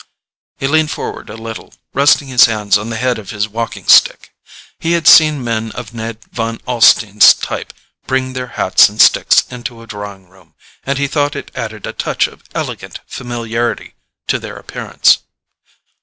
[0.57, 4.33] He leaned forward a little, resting his hands on the head of his walking stick.
[4.79, 7.71] He had seen men of Ned Van Alstyne's type
[8.07, 11.93] bring their hats and sticks into a drawing room, and he thought it added a
[11.93, 13.93] touch of elegant familiarity
[14.25, 15.19] to their appearance.